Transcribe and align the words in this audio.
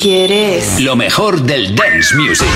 ¿Quieres? 0.00 0.80
Lo 0.80 0.96
mejor 0.96 1.42
del 1.42 1.74
dance 1.74 2.16
music. 2.16 2.48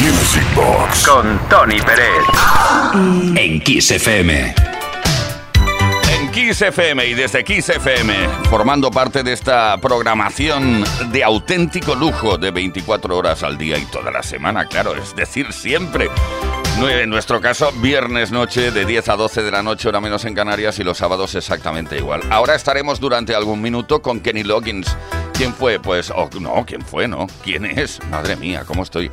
Music 0.00 0.42
Box. 0.56 1.06
Con 1.06 1.38
Tony 1.50 1.78
Pérez. 1.78 2.24
En 3.36 3.60
Kiss 3.60 3.90
FM. 3.90 4.54
En 6.10 6.30
Kiss 6.30 6.62
FM 6.62 7.06
y 7.06 7.12
desde 7.12 7.44
Kiss 7.44 7.68
FM, 7.68 8.14
formando 8.48 8.90
parte 8.90 9.22
de 9.22 9.34
esta 9.34 9.76
programación 9.76 10.82
de 11.12 11.22
auténtico 11.22 11.94
lujo 11.94 12.38
de 12.38 12.50
24 12.50 13.14
horas 13.14 13.42
al 13.42 13.58
día 13.58 13.76
y 13.76 13.84
toda 13.84 14.10
la 14.10 14.22
semana, 14.22 14.64
claro, 14.64 14.94
es 14.94 15.14
decir, 15.14 15.52
siempre. 15.52 16.08
En 16.80 17.10
nuestro 17.10 17.42
caso, 17.42 17.72
viernes 17.76 18.32
noche 18.32 18.70
de 18.70 18.86
10 18.86 19.10
a 19.10 19.16
12 19.16 19.42
de 19.42 19.50
la 19.50 19.62
noche, 19.62 19.86
hora 19.86 20.00
menos 20.00 20.24
en 20.24 20.34
Canarias, 20.34 20.78
y 20.78 20.82
los 20.82 20.96
sábados 20.96 21.34
exactamente 21.34 21.98
igual. 21.98 22.22
Ahora 22.30 22.54
estaremos 22.54 23.00
durante 23.00 23.34
algún 23.34 23.60
minuto 23.60 24.00
con 24.00 24.20
Kenny 24.20 24.44
Loggins. 24.44 24.96
¿Quién 25.34 25.52
fue? 25.52 25.80
Pues, 25.80 26.12
oh, 26.14 26.30
no, 26.40 26.64
¿quién 26.64 26.80
fue? 26.82 27.08
No, 27.08 27.26
¿quién 27.42 27.64
es? 27.64 28.00
Madre 28.08 28.36
mía, 28.36 28.64
¿cómo 28.64 28.84
estoy? 28.84 29.10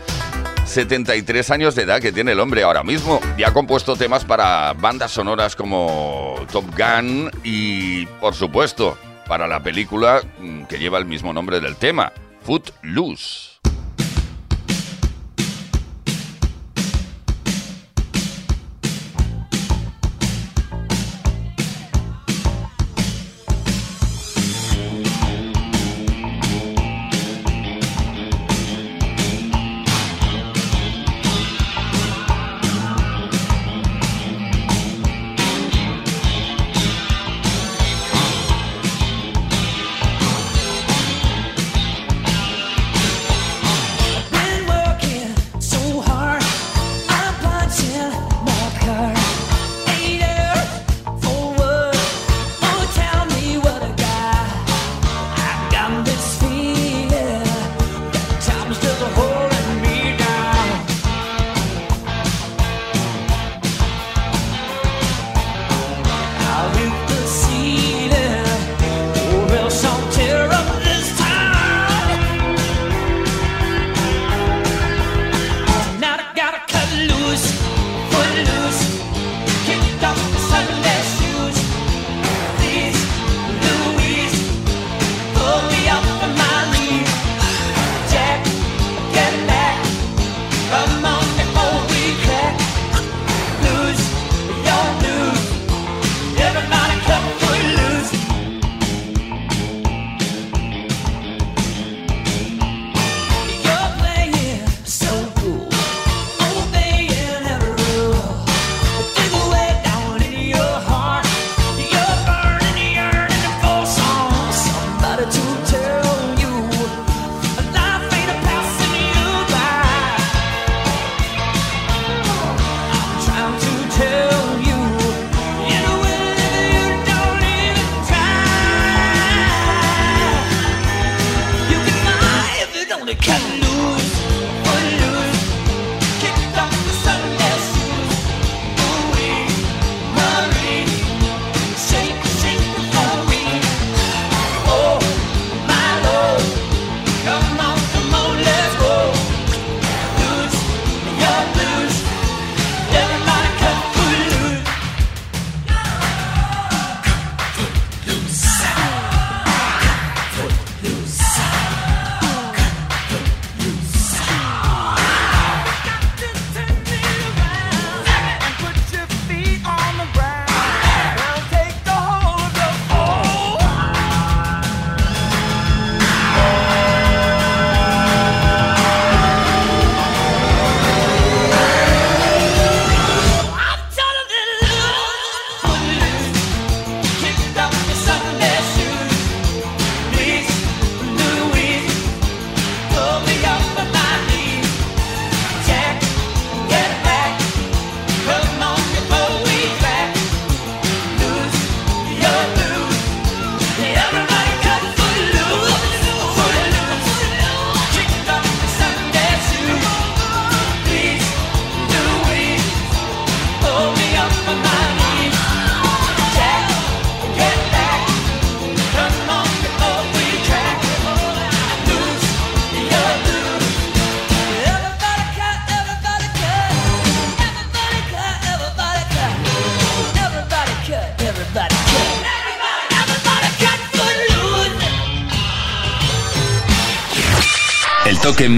73 0.65 1.49
años 1.49 1.73
de 1.73 1.81
edad 1.81 1.99
que 1.99 2.11
tiene 2.11 2.33
el 2.33 2.39
hombre 2.39 2.61
ahora 2.61 2.83
mismo 2.83 3.19
y 3.37 3.43
ha 3.43 3.51
compuesto 3.51 3.95
temas 3.95 4.23
para 4.23 4.73
bandas 4.73 5.11
sonoras 5.11 5.55
como 5.55 6.35
Top 6.51 6.65
Gun 6.77 7.31
y, 7.43 8.05
por 8.05 8.35
supuesto, 8.35 8.97
para 9.27 9.47
la 9.47 9.63
película 9.63 10.21
mm, 10.39 10.63
que 10.65 10.77
lleva 10.77 10.99
el 10.99 11.05
mismo 11.05 11.33
nombre 11.33 11.59
del 11.59 11.75
tema, 11.75 12.13
Footloose. 12.43 13.50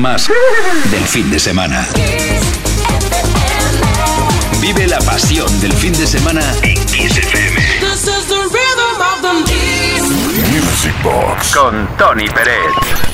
Más 0.03 0.27
del 0.91 1.07
fin 1.07 1.31
de 1.31 1.39
semana. 1.39 1.87
Vive 4.59 4.85
la 4.85 4.99
pasión 4.99 5.47
del 5.61 5.71
fin 5.71 5.93
de 5.93 6.05
semana 6.05 6.41
en 6.61 6.75
Kiss 6.87 7.17
FM. 7.17 7.55
This 7.79 8.07
is 8.07 8.27
the 8.27 8.35
rhythm 8.35 8.99
of 8.99 9.21
the 9.21 9.31
Music 10.51 10.93
Box. 11.03 11.55
Con 11.55 11.87
Tony 11.97 12.27
Pérez. 12.27 13.12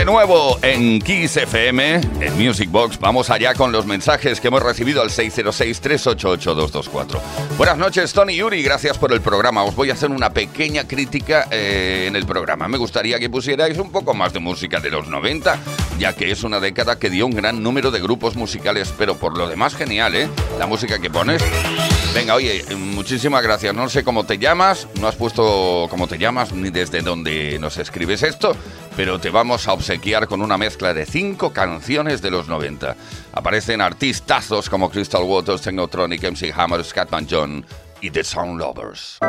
Y 0.00 0.02
de 0.02 0.06
nuevo 0.06 0.58
en 0.62 0.98
Kiss 0.98 1.36
FM, 1.36 2.00
en 2.20 2.42
Music 2.42 2.70
Box. 2.70 2.98
Vamos 2.98 3.28
allá 3.28 3.52
con 3.52 3.70
los 3.70 3.84
mensajes 3.84 4.40
que 4.40 4.48
hemos 4.48 4.62
recibido 4.62 5.02
al 5.02 5.10
606-388-224. 5.10 7.20
Buenas 7.58 7.76
noches, 7.76 8.10
Tony 8.14 8.36
Yuri. 8.36 8.62
Gracias 8.62 8.96
por 8.96 9.12
el 9.12 9.20
programa. 9.20 9.62
Os 9.62 9.76
voy 9.76 9.90
a 9.90 9.92
hacer 9.92 10.10
una 10.10 10.32
pequeña 10.32 10.88
crítica 10.88 11.48
eh, 11.50 12.06
en 12.08 12.16
el 12.16 12.24
programa. 12.24 12.66
Me 12.66 12.78
gustaría 12.78 13.18
que 13.18 13.28
pusierais 13.28 13.76
un 13.76 13.92
poco 13.92 14.14
más 14.14 14.32
de 14.32 14.40
música 14.40 14.80
de 14.80 14.88
los 14.88 15.06
90, 15.06 15.58
ya 15.98 16.14
que 16.14 16.30
es 16.30 16.44
una 16.44 16.60
década 16.60 16.98
que 16.98 17.10
dio 17.10 17.26
un 17.26 17.34
gran 17.34 17.62
número 17.62 17.90
de 17.90 18.00
grupos 18.00 18.36
musicales, 18.36 18.94
pero 18.96 19.18
por 19.18 19.36
lo 19.36 19.48
demás 19.48 19.74
genial, 19.74 20.14
¿eh? 20.14 20.30
La 20.58 20.66
música 20.66 20.98
que 20.98 21.10
pones. 21.10 21.42
Venga, 22.12 22.34
oye, 22.34 22.64
muchísimas 22.76 23.42
gracias. 23.42 23.72
No 23.72 23.88
sé 23.88 24.02
cómo 24.02 24.24
te 24.24 24.36
llamas, 24.36 24.88
no 25.00 25.06
has 25.06 25.14
puesto 25.14 25.86
cómo 25.88 26.08
te 26.08 26.18
llamas 26.18 26.52
ni 26.52 26.70
desde 26.70 27.02
dónde 27.02 27.56
nos 27.60 27.78
escribes 27.78 28.24
esto, 28.24 28.56
pero 28.96 29.20
te 29.20 29.30
vamos 29.30 29.68
a 29.68 29.72
obsequiar 29.72 30.26
con 30.26 30.42
una 30.42 30.58
mezcla 30.58 30.92
de 30.92 31.06
cinco 31.06 31.52
canciones 31.52 32.20
de 32.20 32.32
los 32.32 32.48
90. 32.48 32.96
Aparecen 33.32 33.80
artistazos 33.80 34.68
como 34.68 34.90
Crystal 34.90 35.22
Waters, 35.22 35.62
Technotronic, 35.62 36.24
MC 36.24 36.52
Hammer, 36.54 36.84
Scatman 36.84 37.28
John 37.30 37.64
y 38.00 38.10
The 38.10 38.24
Sound 38.24 38.58
Lovers. 38.58 39.20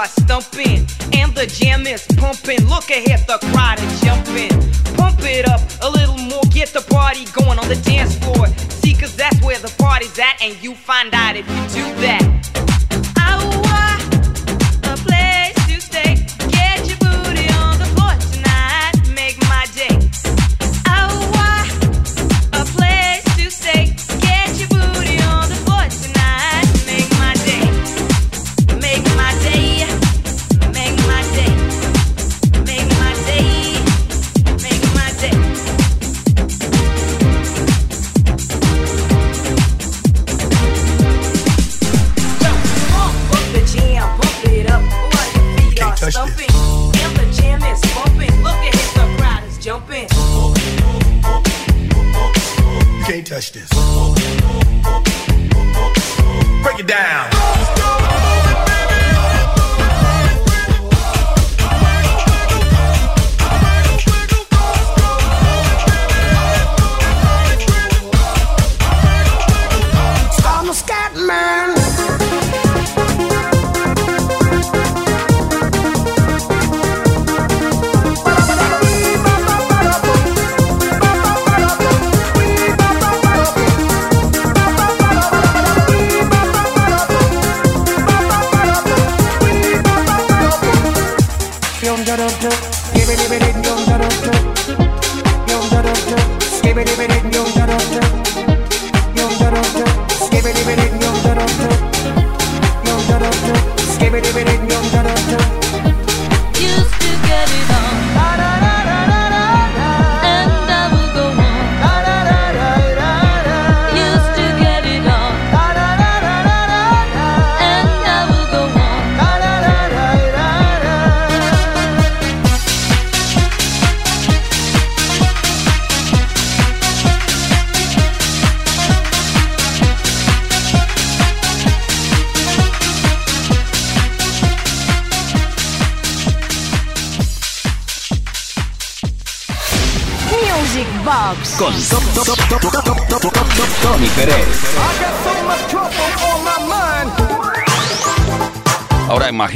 Are 0.00 0.08
stumping. 0.08 0.86
And 1.12 1.34
the 1.34 1.46
jam 1.46 1.86
is 1.86 2.06
pumping. 2.16 2.64
Look 2.66 2.88
ahead, 2.88 3.20
the 3.26 3.38
crowd 3.52 3.59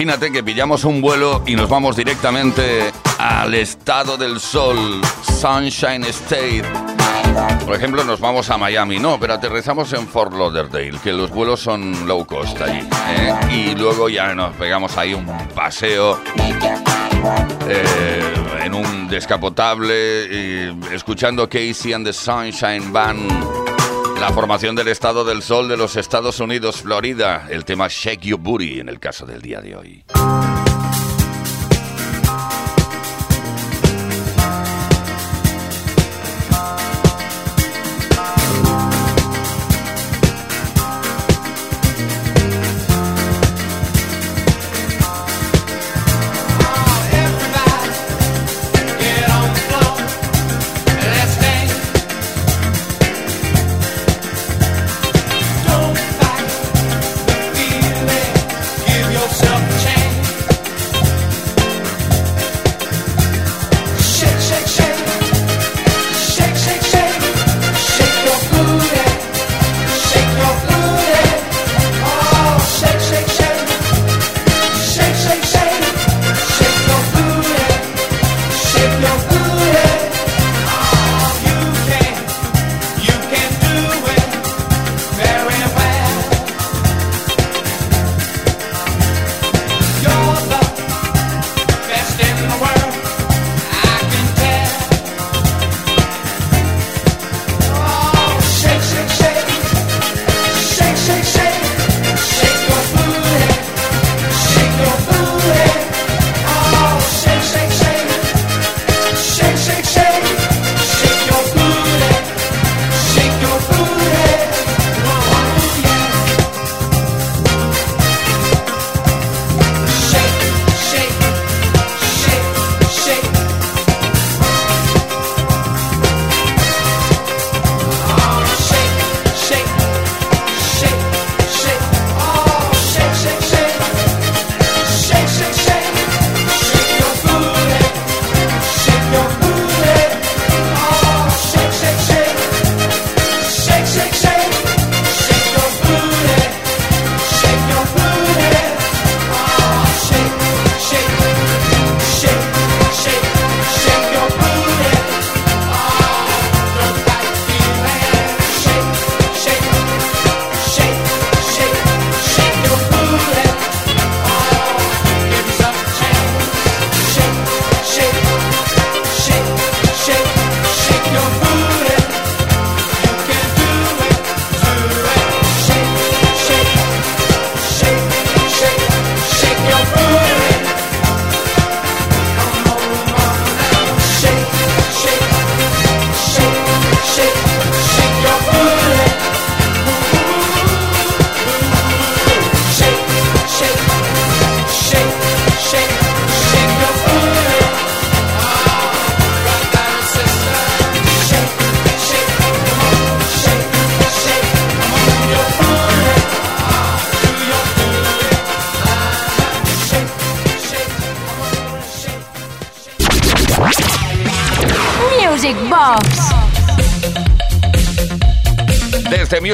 imagínate 0.04 0.30
que 0.30 0.44
pillamos 0.44 0.84
un 0.84 1.00
vuelo 1.00 1.42
y 1.46 1.56
nos 1.56 1.66
vamos 1.66 1.96
directamente 1.96 2.92
al 3.18 3.54
estado 3.54 4.18
del 4.18 4.38
sol, 4.38 5.00
Sunshine 5.22 6.04
State. 6.04 6.62
Por 7.64 7.74
ejemplo, 7.74 8.04
nos 8.04 8.20
vamos 8.20 8.50
a 8.50 8.58
Miami, 8.58 8.98
no, 8.98 9.18
pero 9.18 9.32
aterrizamos 9.32 9.90
en 9.94 10.06
Fort 10.06 10.34
Lauderdale, 10.34 10.98
que 11.02 11.10
los 11.10 11.30
vuelos 11.30 11.60
son 11.60 12.06
low 12.06 12.26
cost 12.26 12.60
allí. 12.60 12.86
¿eh? 13.16 13.32
Y 13.50 13.74
luego 13.76 14.10
ya 14.10 14.34
nos 14.34 14.54
pegamos 14.56 14.94
ahí 14.98 15.14
un 15.14 15.26
paseo 15.54 16.20
eh, 17.66 18.34
en 18.62 18.74
un 18.74 19.08
descapotable, 19.08 20.68
escuchando 20.92 21.48
Casey 21.48 21.94
and 21.94 22.04
the 22.04 22.12
Sunshine 22.12 22.92
Band. 22.92 23.73
La 24.24 24.32
formación 24.32 24.74
del 24.74 24.88
Estado 24.88 25.22
del 25.22 25.42
Sol 25.42 25.68
de 25.68 25.76
los 25.76 25.96
Estados 25.96 26.40
Unidos, 26.40 26.80
Florida. 26.80 27.46
El 27.50 27.66
tema 27.66 27.88
Shake 27.90 28.22
Your 28.22 28.40
Booty 28.40 28.80
en 28.80 28.88
el 28.88 28.98
caso 28.98 29.26
del 29.26 29.42
día 29.42 29.60
de 29.60 29.76
hoy. 29.76 30.02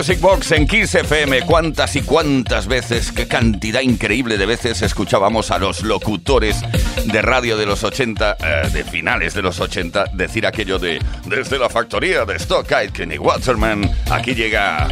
Music 0.00 0.20
Box 0.22 0.52
en 0.52 0.66
Kiss 0.66 0.94
FM, 0.94 1.42
cuántas 1.42 1.94
y 1.94 2.00
cuántas 2.00 2.66
veces, 2.66 3.12
qué 3.12 3.28
cantidad 3.28 3.82
increíble 3.82 4.38
de 4.38 4.46
veces 4.46 4.80
escuchábamos 4.80 5.50
a 5.50 5.58
los 5.58 5.82
locutores 5.82 6.62
de 7.04 7.20
radio 7.20 7.58
de 7.58 7.66
los 7.66 7.84
80, 7.84 8.38
eh, 8.40 8.70
de 8.72 8.82
finales 8.82 9.34
de 9.34 9.42
los 9.42 9.60
80, 9.60 10.06
decir 10.14 10.46
aquello 10.46 10.78
de 10.78 11.00
desde 11.26 11.58
la 11.58 11.68
factoría 11.68 12.24
de 12.24 12.36
Stock 12.36 12.72
Aitken 12.72 13.12
y 13.12 13.18
Waterman, 13.18 13.90
aquí 14.10 14.34
llega 14.34 14.88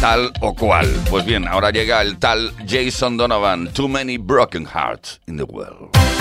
tal 0.00 0.32
o 0.40 0.54
cual. 0.54 0.88
Pues 1.10 1.24
bien, 1.24 1.48
ahora 1.48 1.72
llega 1.72 2.00
el 2.00 2.20
tal 2.20 2.52
Jason 2.64 3.16
Donovan, 3.16 3.66
Too 3.72 3.88
Many 3.88 4.16
Broken 4.16 4.64
Hearts 4.64 5.20
in 5.26 5.38
the 5.38 5.42
World. 5.42 6.11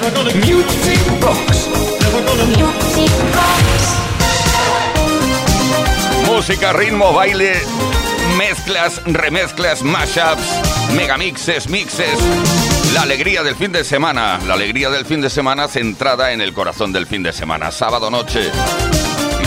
Box. 0.00 1.68
Música, 6.26 6.72
ritmo, 6.72 7.12
baile, 7.12 7.60
mezclas, 8.38 9.02
remezclas, 9.04 9.82
mashups, 9.82 10.92
megamixes, 10.96 11.68
mixes. 11.68 12.18
La 12.94 13.02
alegría 13.02 13.42
del 13.42 13.54
fin 13.56 13.72
de 13.72 13.84
semana, 13.84 14.38
la 14.46 14.54
alegría 14.54 14.88
del 14.88 15.04
fin 15.04 15.20
de 15.20 15.28
semana 15.28 15.68
centrada 15.68 16.32
en 16.32 16.40
el 16.40 16.54
corazón 16.54 16.92
del 16.92 17.06
fin 17.06 17.22
de 17.22 17.32
semana, 17.34 17.70
sábado 17.70 18.10
noche. 18.10 18.50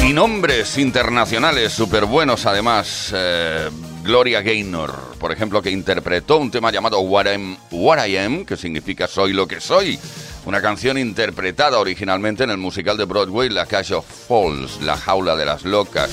Y 0.08 0.14
nombres 0.14 0.78
internacionales 0.78 1.74
súper 1.74 2.06
buenos 2.06 2.46
además. 2.46 3.10
eh, 3.14 3.70
Gloria 4.04 4.42
Gaynor, 4.42 5.16
por 5.18 5.32
ejemplo, 5.32 5.62
que 5.62 5.72
interpretó 5.72 6.36
un 6.38 6.52
tema 6.52 6.70
llamado 6.74 7.00
What, 7.00 7.26
I'm- 7.28 7.58
What 7.72 8.06
I 8.06 8.18
Am, 8.18 8.46
que 8.46 8.58
significa 8.58 9.08
Soy 9.08 9.32
lo 9.32 9.48
que 9.48 9.62
soy. 9.62 9.98
Una 10.46 10.62
canción 10.62 10.98
interpretada 10.98 11.80
originalmente 11.80 12.44
en 12.44 12.50
el 12.50 12.58
musical 12.58 12.98
de 12.98 13.06
Broadway 13.06 13.50
La 13.50 13.66
Cage 13.66 13.94
of 13.94 14.06
Falls, 14.06 14.82
La 14.82 14.98
Jaula 14.98 15.38
de 15.38 15.46
las 15.46 15.64
Locas. 15.64 16.12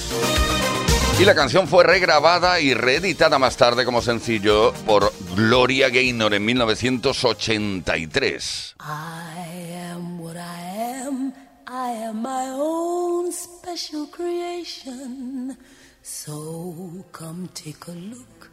Y 1.19 1.25
la 1.25 1.35
canción 1.35 1.67
fue 1.67 1.83
regrabada 1.85 2.61
y 2.61 2.73
reeditada 2.73 3.37
más 3.39 3.57
tarde 3.57 3.85
como 3.85 4.01
sencillo 4.01 4.73
por 4.87 5.13
Gloria 5.35 5.89
Gaynor 5.91 6.35
en 6.35 6.45
1983. 6.45 8.77
I 8.79 9.91
am 9.91 10.21
what 10.21 10.37
I 10.37 11.03
am. 11.05 11.33
I 11.67 12.05
am 12.05 12.23
my 12.23 12.51
own 12.53 13.33
special 13.33 14.07
creation. 14.11 15.59
So 16.03 17.05
come 17.13 17.49
take 17.49 17.89
a 17.89 17.93
look. 17.93 18.51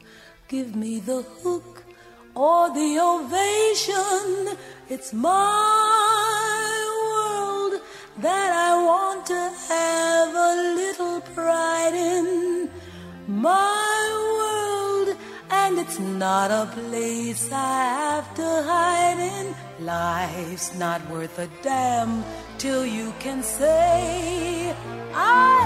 Give 0.49 0.75
me 0.75 0.99
the 0.99 1.23
hook 1.43 1.83
or 2.37 2.69
the 2.69 2.99
ovation. 2.99 4.55
It's 4.89 5.11
my 5.11 6.69
world 7.09 7.81
that 8.19 8.51
I 8.69 8.71
want 8.91 9.25
to 9.33 9.43
have 9.71 10.29
a 10.49 10.53
little 10.81 11.21
pride 11.33 11.95
in. 11.95 12.69
My 13.27 13.97
world, 14.37 15.17
and 15.49 15.79
it's 15.79 15.99
not 15.99 16.51
a 16.51 16.65
place 16.79 17.51
I 17.51 17.83
have 18.01 18.35
to 18.35 18.49
hide 18.71 19.19
in. 19.35 19.55
Life's 19.85 20.75
not 20.77 21.01
worth 21.09 21.37
a 21.39 21.49
damn 21.63 22.23
till 22.59 22.85
you 22.85 23.13
can 23.19 23.41
say, 23.41 24.75
I 25.13 25.59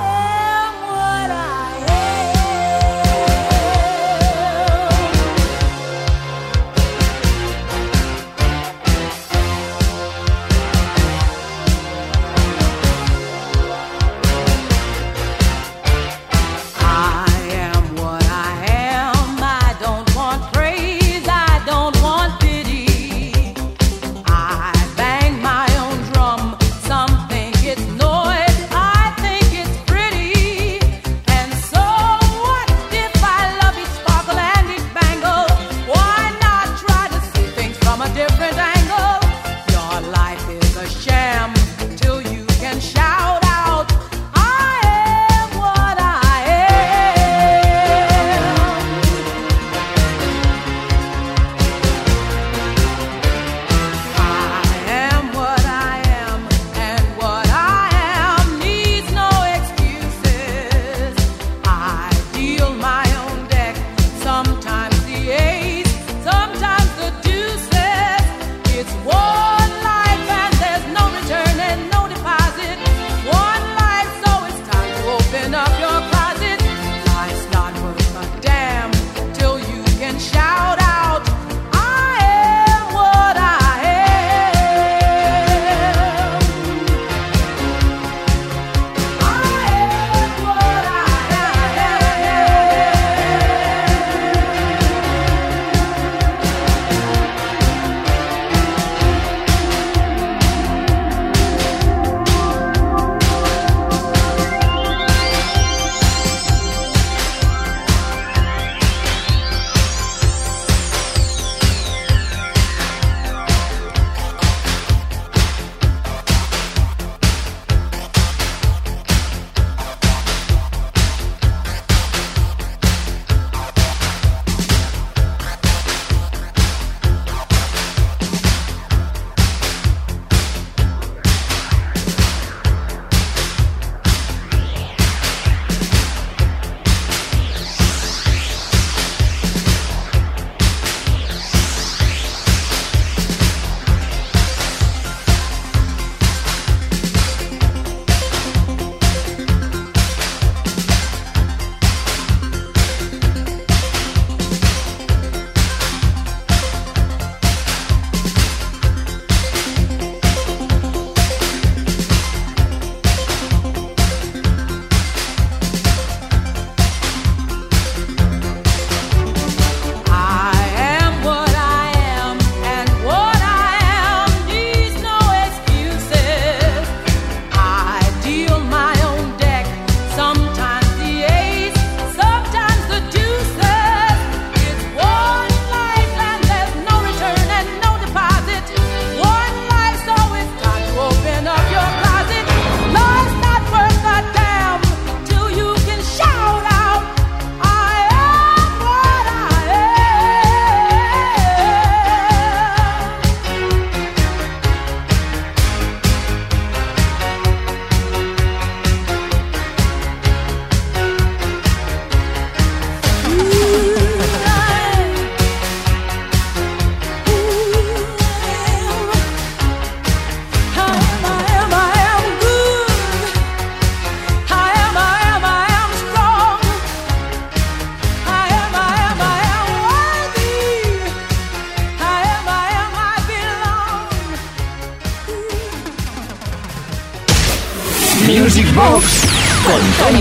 am 0.58 0.74
what 0.94 1.30
I 1.32 1.96
am. 1.96 2.01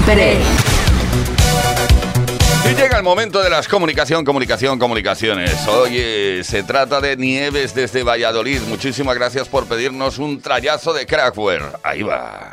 Pérez. 0.05 0.39
Y 2.65 2.75
llega 2.75 2.99
el 2.99 3.03
momento 3.03 3.43
de 3.43 3.51
las 3.51 3.67
comunicación, 3.67 4.25
comunicación, 4.25 4.79
comunicaciones. 4.79 5.67
Oye, 5.67 6.41
eh, 6.41 6.45
se 6.45 6.63
trata 6.63 7.01
de 7.01 7.17
Nieves 7.17 7.75
desde 7.75 8.03
Valladolid. 8.03 8.61
Muchísimas 8.69 9.17
gracias 9.17 9.49
por 9.49 9.67
pedirnos 9.67 10.19
un 10.19 10.41
trayazo 10.41 10.93
de 10.93 11.07
Crackware. 11.07 11.65
Ahí 11.83 12.03
va. 12.03 12.51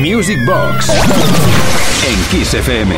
Music 0.00 0.44
Box 0.44 0.90
en 2.06 2.24
Kiss 2.30 2.54
FM. 2.54 2.94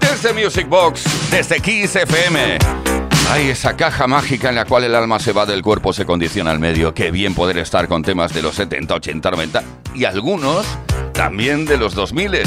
Desde 0.00 0.32
Music 0.32 0.68
Box, 0.68 1.04
desde 1.30 1.60
Kiss 1.60 1.96
FM. 1.96 2.58
Hay 3.30 3.50
esa 3.50 3.76
caja 3.76 4.06
mágica 4.06 4.48
en 4.48 4.54
la 4.54 4.64
cual 4.64 4.84
el 4.84 4.94
alma 4.94 5.18
se 5.18 5.32
va 5.32 5.44
del 5.46 5.62
cuerpo, 5.62 5.92
se 5.92 6.06
condiciona 6.06 6.50
al 6.50 6.58
medio. 6.58 6.94
Qué 6.94 7.10
bien 7.10 7.34
poder 7.34 7.58
estar 7.58 7.88
con 7.88 8.02
temas 8.02 8.32
de 8.32 8.42
los 8.42 8.54
70, 8.54 8.94
80, 8.94 9.30
90 9.30 9.62
y 9.94 10.04
algunos 10.04 10.66
también 11.12 11.66
de 11.66 11.76
los 11.76 11.94
2000. 11.94 12.42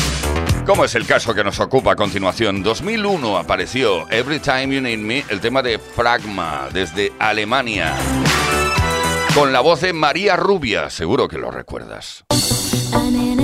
Como 0.65 0.85
es 0.85 0.95
el 0.95 1.05
caso 1.05 1.35
que 1.35 1.43
nos 1.43 1.59
ocupa 1.59 1.91
a 1.91 1.95
continuación. 1.95 2.63
2001 2.63 3.37
apareció 3.37 4.09
Every 4.09 4.39
Time 4.39 4.75
You 4.75 4.81
Need 4.81 4.99
Me, 4.99 5.23
el 5.29 5.39
tema 5.39 5.61
de 5.61 5.77
Fragma 5.77 6.67
desde 6.73 7.13
Alemania. 7.19 7.93
Con 9.35 9.51
la 9.53 9.59
voz 9.59 9.81
de 9.81 9.93
María 9.93 10.35
Rubia, 10.35 10.89
seguro 10.89 11.27
que 11.27 11.37
lo 11.37 11.51
recuerdas. 11.51 12.25
雨 12.97 13.34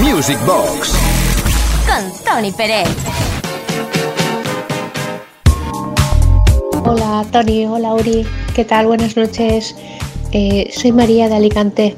Music 0.00 0.38
Box 0.46 0.94
con 1.86 2.24
Tony 2.24 2.50
Pérez. 2.52 2.88
Hola 6.84 7.24
Tony, 7.30 7.66
hola 7.66 7.92
Uri, 7.94 8.26
¿qué 8.54 8.64
tal? 8.64 8.86
Buenas 8.86 9.16
noches. 9.16 9.76
Eh, 10.32 10.70
soy 10.74 10.92
María 10.92 11.28
de 11.28 11.36
Alicante. 11.36 11.96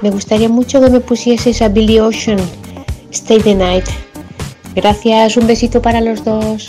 Me 0.00 0.10
gustaría 0.10 0.48
mucho 0.48 0.80
que 0.80 0.90
me 0.90 1.00
pusieseis 1.00 1.60
a 1.60 1.68
Billy 1.68 1.98
Ocean, 1.98 2.38
Stay 3.10 3.40
the 3.40 3.54
Night. 3.54 3.86
Gracias, 4.76 5.36
un 5.36 5.48
besito 5.48 5.82
para 5.82 6.00
los 6.00 6.24
dos. 6.24 6.68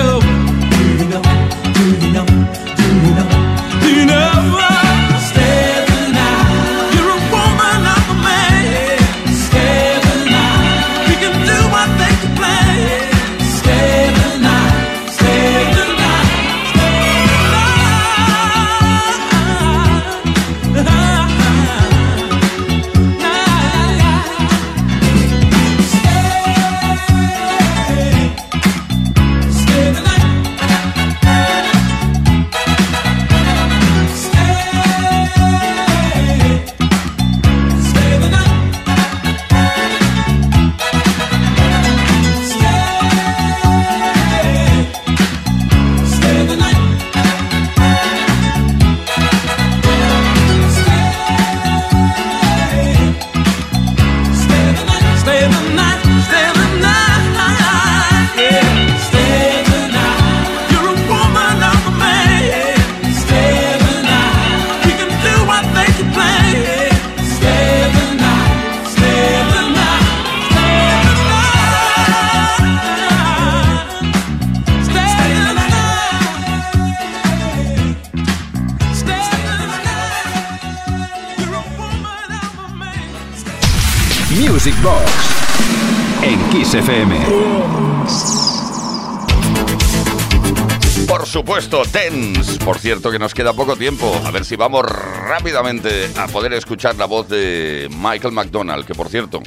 por 91.21 91.29
supuesto, 91.29 91.83
TENS. 91.83 92.57
Por 92.65 92.79
cierto 92.79 93.11
que 93.11 93.19
nos 93.19 93.35
queda 93.35 93.53
poco 93.53 93.75
tiempo. 93.75 94.19
A 94.25 94.31
ver 94.31 94.43
si 94.43 94.55
vamos 94.55 94.83
rápidamente 94.83 96.09
a 96.17 96.25
poder 96.27 96.51
escuchar 96.53 96.95
la 96.95 97.05
voz 97.05 97.29
de 97.29 97.87
Michael 97.91 98.33
McDonald, 98.33 98.87
que 98.87 98.95
por 98.95 99.07
cierto, 99.07 99.39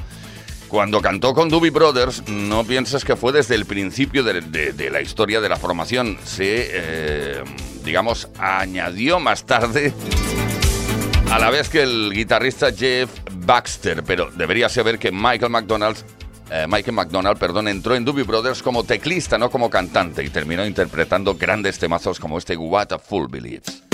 cuando 0.68 1.02
cantó 1.02 1.34
con 1.34 1.48
Doobie 1.48 1.72
Brothers, 1.72 2.28
no 2.28 2.62
pienses 2.62 3.04
que 3.04 3.16
fue 3.16 3.32
desde 3.32 3.56
el 3.56 3.66
principio 3.66 4.22
de, 4.22 4.88
la 4.88 5.00
historia 5.00 5.40
de 5.40 5.48
la 5.48 5.56
formación. 5.56 6.16
Se, 6.22 6.68
eh, 6.70 7.42
digamos, 7.84 8.28
añadió 8.38 9.18
más 9.18 9.44
tarde 9.44 9.92
a 11.32 11.40
la 11.40 11.50
vez 11.50 11.68
que 11.68 11.82
el 11.82 12.12
guitarrista 12.14 12.72
Jeff 12.72 13.10
Baxter, 13.32 14.04
pero 14.04 14.30
debería 14.30 14.68
saber 14.68 15.00
que 15.00 15.10
Michael 15.10 15.50
McDonald 15.50 15.96
eh, 16.50 16.66
Michael 16.68 16.94
McDonald, 16.94 17.38
perdón, 17.38 17.68
entró 17.68 17.94
en 17.94 18.04
Doobie 18.04 18.24
Brothers 18.24 18.62
como 18.62 18.84
teclista, 18.84 19.38
no 19.38 19.50
como 19.50 19.70
cantante, 19.70 20.22
y 20.22 20.28
terminó 20.28 20.66
interpretando 20.66 21.34
grandes 21.34 21.78
temazos 21.78 22.20
como 22.20 22.38
este 22.38 22.56
What 22.56 22.92
a 22.92 22.98
Fool 22.98 23.28
Believes. 23.28 23.93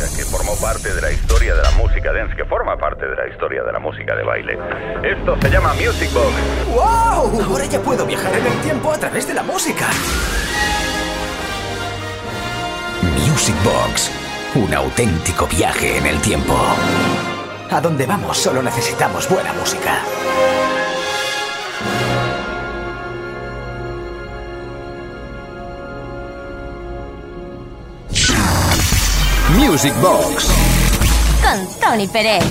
Que 0.00 0.24
formó 0.24 0.56
parte 0.56 0.94
de 0.94 1.00
la 1.02 1.12
historia 1.12 1.54
de 1.54 1.62
la 1.62 1.70
música 1.72 2.10
dance, 2.10 2.34
que 2.34 2.46
forma 2.46 2.74
parte 2.78 3.06
de 3.06 3.14
la 3.14 3.28
historia 3.28 3.62
de 3.62 3.70
la 3.70 3.78
música 3.78 4.16
de 4.16 4.22
baile. 4.22 4.58
Esto 5.02 5.36
se 5.42 5.50
llama 5.50 5.74
Music 5.74 6.10
Box. 6.14 6.32
¡Wow! 6.74 7.42
Ahora 7.42 7.66
ya 7.66 7.80
puedo 7.80 8.06
viajar 8.06 8.34
en 8.34 8.46
el 8.46 8.60
tiempo 8.62 8.92
a 8.92 8.98
través 8.98 9.28
de 9.28 9.34
la 9.34 9.42
música. 9.42 9.88
Music 13.28 13.54
Box. 13.62 14.10
Un 14.54 14.72
auténtico 14.72 15.46
viaje 15.46 15.98
en 15.98 16.06
el 16.06 16.18
tiempo. 16.22 16.56
A 17.70 17.80
donde 17.82 18.06
vamos 18.06 18.38
solo 18.38 18.62
necesitamos 18.62 19.28
buena 19.28 19.52
música. 19.52 20.02
Music 29.70 29.94
Box. 30.02 30.50
Con 31.40 31.64
Tony 31.80 32.08
Pérez. 32.08 32.42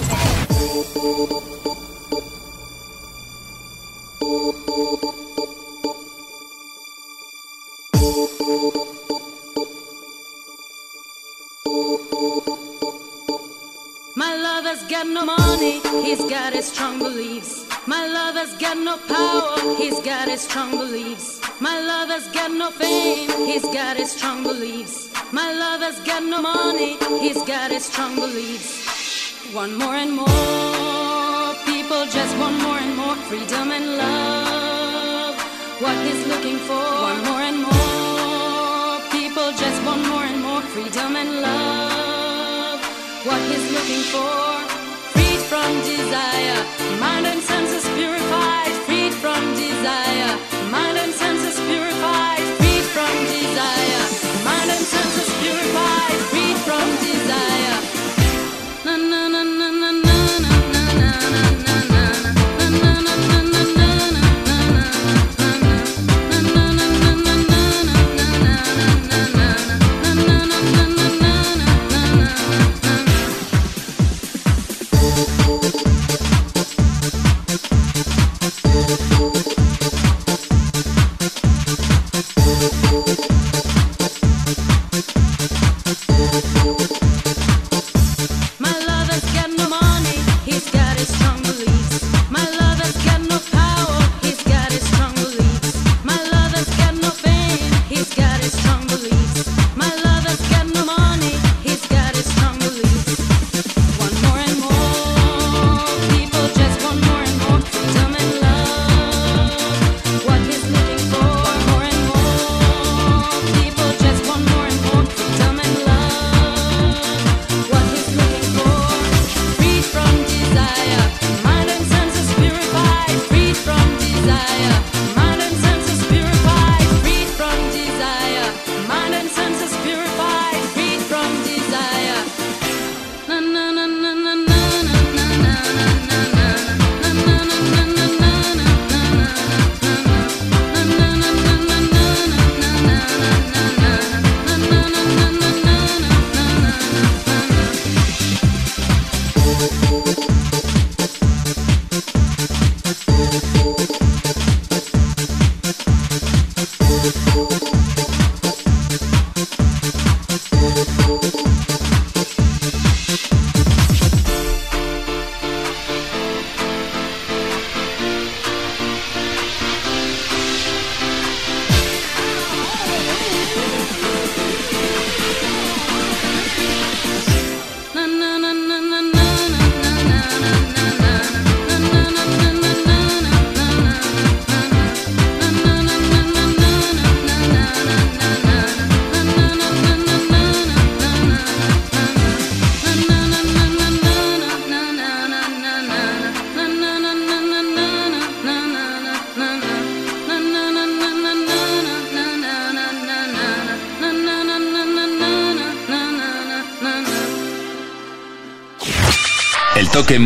My 14.15 14.33
lover's 14.33 14.83
got 14.87 15.05
no 15.05 15.25
money, 15.25 15.81
he's 16.01 16.23
got 16.23 16.53
his 16.53 16.71
strong 16.71 16.99
beliefs. 16.99 17.65
My 17.85 18.07
lover's 18.07 18.53
got 18.59 18.77
no 18.77 18.95
power, 19.09 19.75
he's 19.75 19.99
got 19.99 20.29
his 20.29 20.39
strong 20.39 20.71
beliefs. 20.71 21.41
My 21.59 21.81
lover's 21.81 22.29
got 22.29 22.51
no 22.51 22.71
fame, 22.71 23.29
he's 23.45 23.65
got 23.73 23.97
his 23.97 24.09
strong 24.09 24.43
beliefs. 24.43 25.08
My 25.31 25.53
lover's 25.53 25.99
got 25.99 26.23
no 26.23 26.41
money, 26.41 26.97
he's 27.19 27.41
got 27.43 27.69
his 27.69 27.85
strong 27.85 28.15
beliefs. 28.15 29.53
One 29.53 29.77
more 29.77 29.93
and 29.93 30.11
more, 30.11 31.53
people 31.65 32.05
just 32.09 32.35
want 32.39 32.57
more 32.63 32.79
and 32.79 32.97
more 32.97 33.15
freedom 33.29 33.71
and 33.71 33.97
love. 33.97 35.35
What 35.81 35.95
he's 36.07 36.25
looking 36.25 36.57
for, 36.57 36.81
one 37.09 37.23
more 37.29 37.41
and 37.45 37.61
more, 37.61 38.97
people 39.11 39.51
just 39.53 39.79
want 39.85 40.01
more 40.09 40.23
and 40.23 40.41
more 40.41 40.61
freedom 40.73 41.15
and 41.15 41.41
love. 41.41 42.79
What 43.27 43.41
he's 43.51 43.71
looking 43.71 44.03
for, 44.09 44.65
freed 45.13 45.41
from 45.45 45.69
desire, 45.85 46.59
mind 46.99 47.27
and 47.27 47.41
senses 47.41 47.85
purified, 47.93 48.73
freed 48.87 49.13
from 49.13 49.41
desire, 49.53 50.58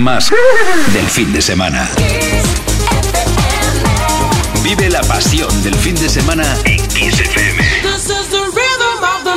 más 0.03 0.29
del 0.91 1.09
fin 1.09 1.31
de 1.31 1.41
semana. 1.41 1.87
Vive 4.61 4.89
la 4.89 5.01
pasión 5.03 5.63
del 5.63 5.73
fin 5.75 5.95
de 5.95 6.09
semana 6.09 6.43
en 6.65 6.85
Kiss 6.89 7.21
FM. 7.21 7.63
This 7.81 8.09
is 8.09 8.29
the 8.29 8.43
rhythm 8.51 9.01
of 9.01 9.23
the 9.23 9.35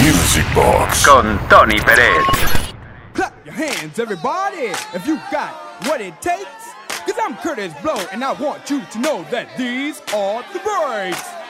Music 0.00 0.46
Box 0.54 1.06
con 1.06 1.38
Tony 1.50 1.78
Pérez. 1.80 2.24
Clap 3.12 3.34
your 3.44 3.54
hands, 3.54 3.98
everybody, 3.98 4.72
if 4.94 5.06
you 5.06 5.18
got 5.30 5.52
what 5.86 6.00
it 6.00 6.14
takes. 6.22 6.72
Cause 7.04 7.18
I'm 7.18 7.36
Curtis 7.36 7.74
Blow, 7.82 7.98
and 8.10 8.24
I 8.24 8.32
want 8.32 8.70
you 8.70 8.80
to 8.80 8.98
know 9.00 9.24
that 9.30 9.48
these 9.58 10.00
are 10.14 10.42
the 10.54 10.60
breaks. 10.60 11.41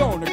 zone. 0.00 0.29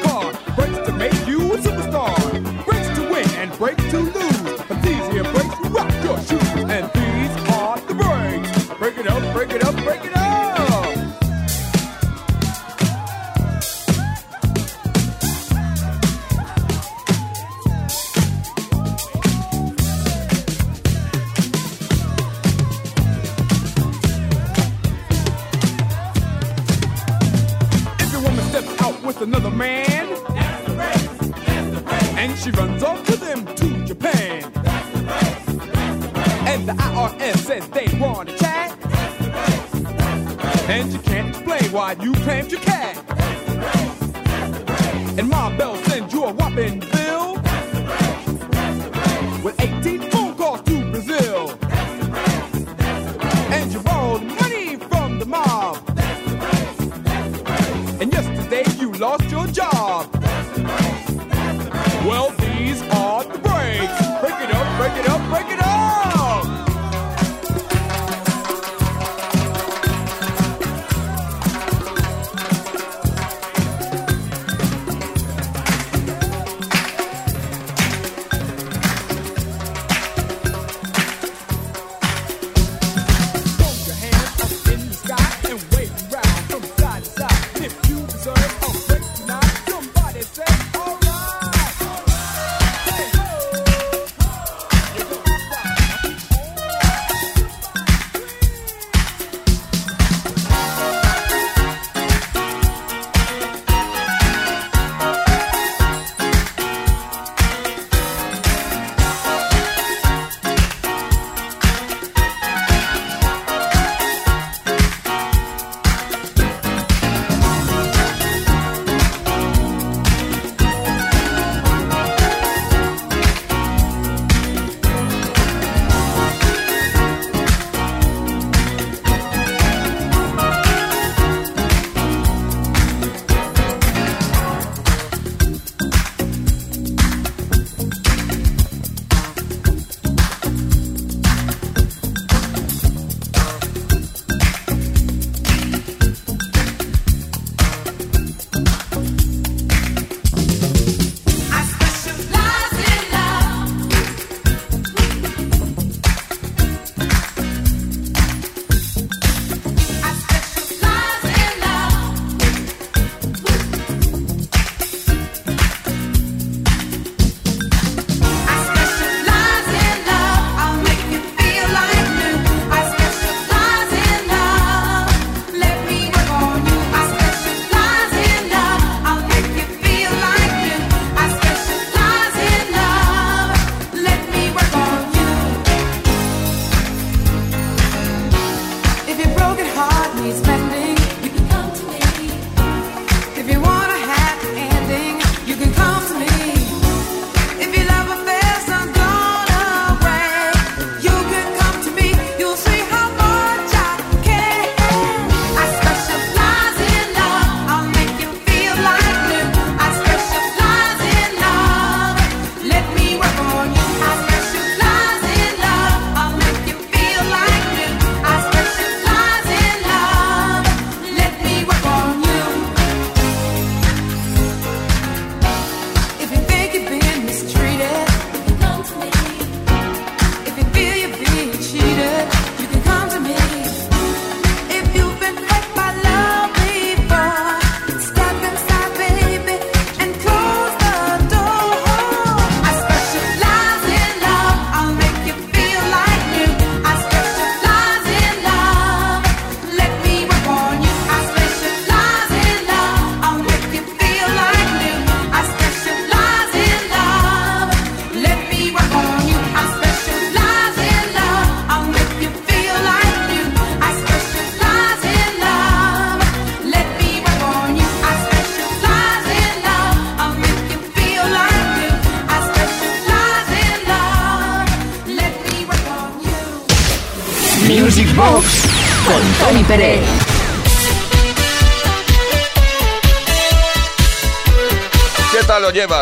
Oh. 88.50 88.97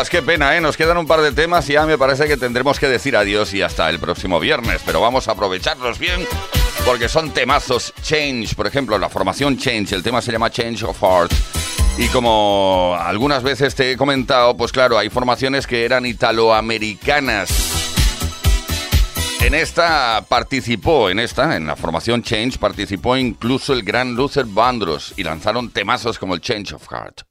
Qué 0.09 0.21
pena, 0.21 0.55
¿eh? 0.55 0.61
Nos 0.61 0.77
quedan 0.77 0.97
un 0.97 1.07
par 1.07 1.21
de 1.21 1.31
temas 1.31 1.69
y 1.69 1.73
ya 1.73 1.85
me 1.85 1.97
parece 1.97 2.27
que 2.27 2.37
tendremos 2.37 2.79
que 2.79 2.87
decir 2.87 3.17
adiós 3.17 3.53
y 3.53 3.61
hasta 3.61 3.89
el 3.89 3.99
próximo 3.99 4.39
viernes, 4.39 4.81
pero 4.85 5.01
vamos 5.01 5.27
a 5.27 5.31
aprovecharlos 5.31 5.97
bien 5.97 6.25
porque 6.85 7.09
son 7.09 7.31
temazos 7.31 7.93
Change, 8.01 8.55
por 8.55 8.67
ejemplo, 8.67 8.97
la 8.97 9.09
formación 9.09 9.57
Change, 9.57 9.93
el 9.93 10.03
tema 10.03 10.21
se 10.21 10.31
llama 10.31 10.49
Change 10.49 10.83
of 10.83 11.01
Heart. 11.01 11.33
Y 11.97 12.07
como 12.09 12.95
algunas 12.99 13.43
veces 13.43 13.75
te 13.75 13.91
he 13.91 13.97
comentado, 13.97 14.55
pues 14.55 14.71
claro, 14.71 14.97
hay 14.97 15.09
formaciones 15.09 15.65
que 15.65 15.83
eran 15.83 16.05
italoamericanas. 16.05 17.49
En 19.41 19.55
esta 19.55 20.23
participó, 20.29 21.09
en 21.09 21.19
esta, 21.19 21.55
en 21.55 21.65
la 21.65 21.75
formación 21.75 22.21
Change, 22.21 22.59
participó 22.59 23.17
incluso 23.17 23.73
el 23.73 23.83
gran 23.83 24.15
Luther 24.15 24.45
Vandross 24.45 25.13
y 25.17 25.23
lanzaron 25.23 25.71
temazos 25.71 26.19
como 26.19 26.33
el 26.33 26.41
Change 26.41 26.73
of 26.73 26.87
Heart. 26.87 27.21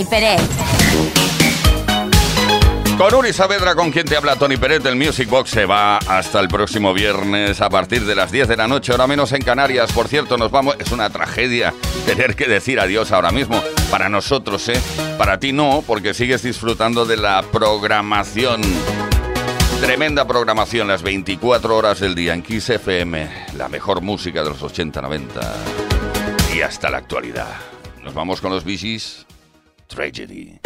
Tony 0.00 0.04
Pérez. 0.04 0.40
Con 2.96 3.14
Uri 3.14 3.32
Saavedra, 3.32 3.74
con 3.74 3.90
quien 3.90 4.06
te 4.06 4.16
habla 4.16 4.36
Tony 4.36 4.56
Peret, 4.56 4.84
el 4.86 4.96
Music 4.96 5.28
Box 5.28 5.50
se 5.50 5.66
va 5.66 5.98
hasta 5.98 6.40
el 6.40 6.48
próximo 6.48 6.92
viernes 6.94 7.60
a 7.60 7.68
partir 7.68 8.04
de 8.04 8.14
las 8.14 8.30
10 8.30 8.48
de 8.48 8.56
la 8.56 8.68
noche, 8.68 8.92
ahora 8.92 9.06
menos 9.06 9.32
en 9.32 9.42
Canarias. 9.42 9.92
Por 9.92 10.08
cierto, 10.08 10.36
nos 10.36 10.50
vamos. 10.50 10.76
Es 10.78 10.92
una 10.92 11.10
tragedia 11.10 11.74
tener 12.06 12.36
que 12.36 12.46
decir 12.46 12.78
adiós 12.80 13.12
ahora 13.12 13.30
mismo. 13.30 13.62
Para 13.90 14.08
nosotros, 14.08 14.68
¿eh? 14.68 14.80
Para 15.18 15.38
ti 15.38 15.52
no, 15.52 15.82
porque 15.86 16.14
sigues 16.14 16.42
disfrutando 16.42 17.04
de 17.04 17.16
la 17.16 17.42
programación. 17.42 18.62
Tremenda 19.80 20.26
programación, 20.26 20.88
las 20.88 21.02
24 21.02 21.76
horas 21.76 22.00
del 22.00 22.14
día 22.14 22.34
en 22.34 22.42
Kiss 22.42 22.70
FM. 22.70 23.28
La 23.56 23.68
mejor 23.68 24.00
música 24.02 24.42
de 24.42 24.50
los 24.50 24.62
80-90 24.62 25.26
y 26.54 26.60
hasta 26.60 26.90
la 26.90 26.98
actualidad. 26.98 27.48
Nos 28.02 28.14
vamos 28.14 28.40
con 28.40 28.50
los 28.50 28.64
bichis. 28.64 29.26
tragedy. 29.90 30.60